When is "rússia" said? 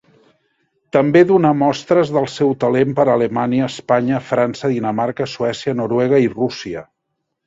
6.41-6.83